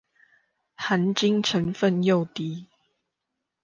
[0.73, 2.65] 含金成分又更低